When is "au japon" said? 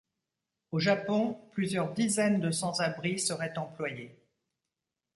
0.71-1.39